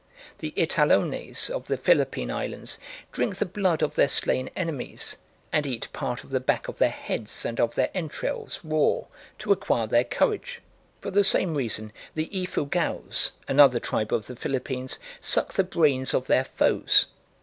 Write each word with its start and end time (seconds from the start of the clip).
The 0.39 0.49
Italones 0.59 1.47
of 1.47 1.67
the 1.67 1.77
Philippine 1.77 2.31
Islands 2.31 2.79
drink 3.11 3.35
the 3.35 3.45
blood 3.45 3.83
of 3.83 3.93
their 3.93 4.09
slain 4.09 4.49
enemies, 4.55 5.17
and 5.53 5.67
eat 5.67 5.89
part 5.93 6.23
of 6.23 6.31
the 6.31 6.39
back 6.39 6.67
of 6.67 6.79
their 6.79 6.89
heads 6.89 7.45
and 7.45 7.59
of 7.59 7.75
their 7.75 7.91
entrails 7.93 8.59
raw 8.63 9.01
to 9.37 9.51
acquire 9.51 9.85
their 9.85 10.03
courage. 10.03 10.59
For 11.01 11.11
the 11.11 11.23
same 11.23 11.53
reason 11.53 11.93
the 12.15 12.31
Efugaos, 12.35 13.33
another 13.47 13.79
tribe 13.79 14.11
of 14.11 14.25
the 14.25 14.35
Philippines, 14.35 14.97
suck 15.21 15.53
the 15.53 15.63
brains 15.63 16.15
of 16.15 16.25
their 16.25 16.45
foes. 16.45 17.05